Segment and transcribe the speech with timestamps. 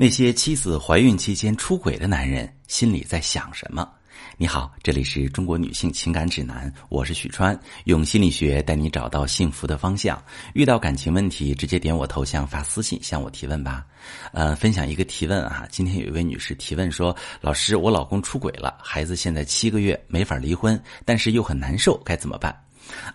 [0.00, 3.86] 那些妻子怀孕期间出轨的男人心里在想什么？
[4.38, 10.18] 你好，这里是中国女性情感指南，我是许川，用心理学带你找到幸福的方向。
[10.54, 13.84] 遇到感情问题，直接点我头像发私信向我提问吧。
[14.32, 22.58] 呃，分享一个提问啊，今天有一位女士提问说：“老师，我老公出轨了，孩子现在七个月，没法离婚，但是又很难受，该怎么办？”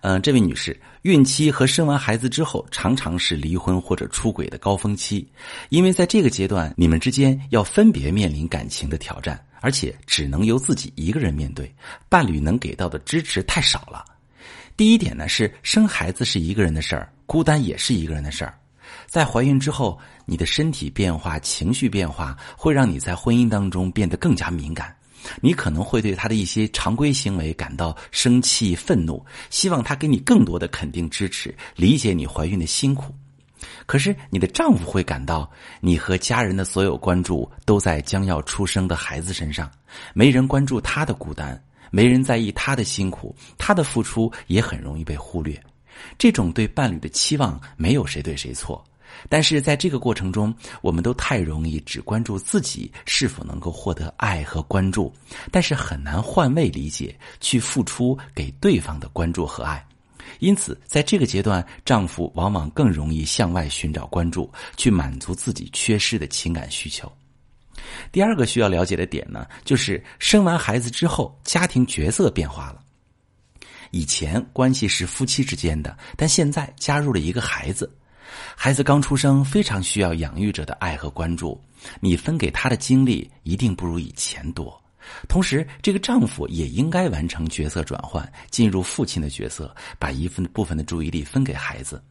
[0.00, 5.26] 嗯，这位女士，孕期和生完孩子之后，常常是离婚或者出轨的高峰期，
[5.68, 11.72] 因为在这个阶段，你们之间要分别面临感情的挑战，而且只能由自己一个人面对，
[12.08, 14.04] 伴侣能给到的支持太少了。
[14.76, 18.58] 第一点呢，是生孩子是一个人的事儿，孤单也是一个人的事儿。
[19.06, 24.94] 在怀孕之后，你的身体变化、情绪变化，会让你在婚姻当中变得更加敏感。
[25.40, 33.14] 你可能会对他的一些常规行为感到生气、愤怒，希望他给你更多的肯定、支持，理解你怀孕的辛苦。
[33.86, 39.70] 可是你的丈夫会感到，你和家人的所有关注都在将要出生的孩子身上，
[40.12, 45.58] 没人关注他的孤单，没人在意他的辛苦，他的付出也很容易被忽略。
[46.18, 48.84] 这种对伴侣的期望，没有谁对谁错。
[49.28, 55.12] 但是在这个过程中，我们都太容易只关注自己是否能够获得爱和关注，
[55.50, 59.84] 但是很难换位理解，去付出给对方的关注和爱。
[60.40, 67.10] 因此，在这个阶段，丈夫往往更容易向外寻找关注，去满足自己缺失的情感需求。
[68.10, 72.80] 第二个需要了解的点呢，就是生完孩子之后，家庭角色变化了。
[73.90, 77.92] 以前关系是夫妻之间的，但现在加入了一个孩子。
[78.56, 81.60] 孩子刚出生，非常需要养育者的爱和关注，
[82.00, 84.80] 你分给他的精力一定不如以前多。
[85.28, 92.02] 同时，这个丈夫也应该完成角色转换，进入父亲的角色，把一份部分的注意力分给孩子。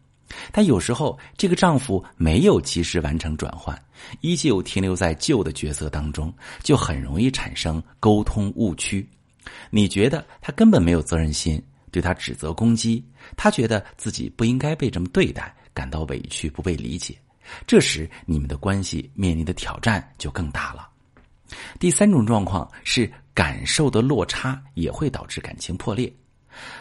[0.52, 3.80] 但有时候，这个丈夫没有及时完成转换，
[4.22, 9.08] 依旧停留在旧的角色当中，就很容易产生沟通误区。
[9.70, 11.62] 你觉得他根本没有责任心，
[11.94, 13.02] 对他指责攻击，
[13.38, 15.56] 他觉得自己不应该被这么对待。
[15.74, 17.18] 感到委屈不被理解，
[17.66, 20.88] 这时你们的关系面临的挑战就更大了。
[21.80, 26.14] 第三种状况是感受的落差也会导致感情破裂。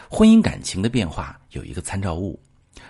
[0.07, 2.39] 婚姻感情的变化有一个参照物，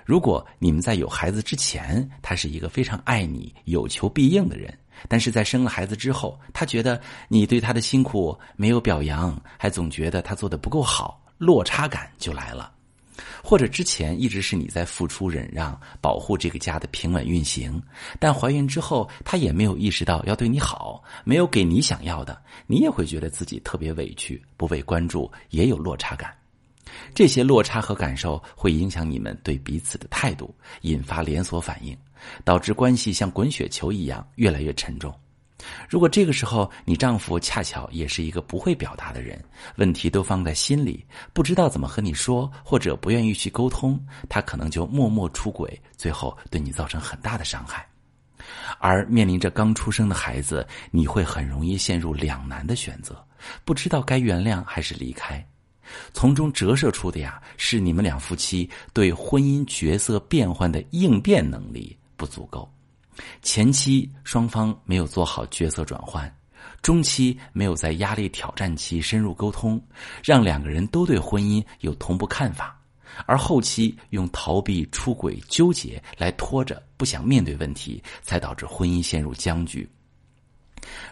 [0.04, 12.72] 如果你们在有孩子之前，他是一个非常爱你、有求必应的人，但是在生了孩子之后，他觉得你对他的辛苦没有表扬，还总觉得他做的不够好，落差感就来了。
[13.44, 17.82] 或者之前一直是你在付出忍让，保护这个家的平稳运行，
[18.18, 26.34] 但怀孕之后，他也没有意识到要对你好，没有给你想要的，你也会觉得自己特别委屈，不被关注，也有落差感。
[27.14, 31.96] 这些落差和感受会影响你们对彼此的态度，引发连锁反应，
[32.44, 35.14] 导致关系像滚雪球一样越来越沉重。
[35.90, 39.42] 如果这个时候你丈夫恰巧也是一个不会表达的人，
[39.76, 47.88] 问题都放在心里，不知道怎么和你说，或者不愿意去沟通，他可能就默默出轨，最后对你造成很大的伤害。
[48.78, 53.26] 而面临着刚出生的孩子，你会很容易陷入两难的选择，
[53.64, 55.46] 不知道该原谅还是离开，
[56.14, 62.70] 从中折射出的呀，是你们两夫妻对婚姻角色变换的应变能力不足够。
[63.42, 66.34] 前期双方没有做好角色转换，
[66.82, 69.82] 中期没有在压力挑战期深入沟通，
[70.24, 72.80] 让两个人都对婚姻有同步看法，
[73.26, 79.90] 而后期用逃避、出轨、纠结来拖着，不想面对问题，才导致婚姻陷入僵局。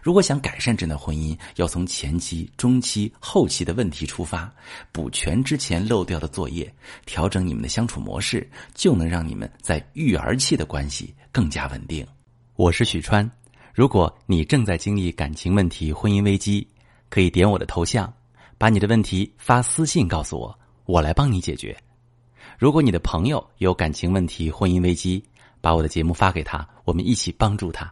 [0.02, 4.52] 如果想改善这段婚姻，要从前期、中期、后期的问题出发，
[4.92, 6.72] 补全之前漏掉的作业，
[7.06, 12.06] 调整你们的相处模式，就能让你们在育儿期的关系更加稳定。
[12.56, 13.30] 我是许川，
[13.74, 16.68] 如果你正在经历感情问题、婚姻危机，
[17.09, 18.12] 可以点我的头像，
[18.58, 21.76] 把你的问题发私信告诉我，我来帮你解决。
[22.58, 25.24] 如果你的朋友有感情问题、婚姻危机，
[25.62, 27.92] 把我的节目发给他，我们一起帮助他。